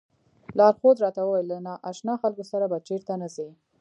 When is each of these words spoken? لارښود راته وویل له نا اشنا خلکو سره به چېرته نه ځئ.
لارښود 0.57 0.97
راته 1.05 1.21
وویل 1.23 1.45
له 1.51 1.57
نا 1.65 1.73
اشنا 1.91 2.13
خلکو 2.21 2.43
سره 2.51 2.65
به 2.71 2.77
چېرته 2.87 3.13
نه 3.21 3.27
ځئ. 3.35 3.49